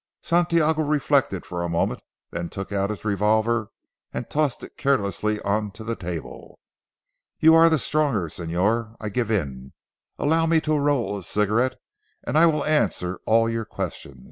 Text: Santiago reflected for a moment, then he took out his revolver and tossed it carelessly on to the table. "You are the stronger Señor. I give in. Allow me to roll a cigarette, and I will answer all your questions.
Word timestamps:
Santiago 0.23 0.81
reflected 0.81 1.45
for 1.45 1.61
a 1.61 1.69
moment, 1.69 2.01
then 2.31 2.45
he 2.45 2.49
took 2.49 2.71
out 2.71 2.89
his 2.89 3.05
revolver 3.05 3.69
and 4.11 4.31
tossed 4.31 4.63
it 4.63 4.75
carelessly 4.75 5.39
on 5.41 5.69
to 5.69 5.83
the 5.83 5.95
table. 5.95 6.57
"You 7.39 7.53
are 7.53 7.69
the 7.69 7.77
stronger 7.77 8.27
Señor. 8.27 8.95
I 8.99 9.09
give 9.09 9.29
in. 9.29 9.73
Allow 10.17 10.47
me 10.47 10.59
to 10.61 10.79
roll 10.79 11.19
a 11.19 11.23
cigarette, 11.23 11.75
and 12.23 12.35
I 12.35 12.47
will 12.47 12.65
answer 12.65 13.19
all 13.27 13.47
your 13.47 13.63
questions. 13.65 14.17